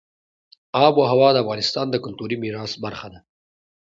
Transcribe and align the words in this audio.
آب 0.85 0.93
وهوا 1.01 1.29
د 1.33 1.37
افغانستان 1.43 1.85
د 1.91 1.95
کلتوري 2.03 2.35
میراث 2.43 2.71
برخه 2.83 3.07
ده. 3.13 3.19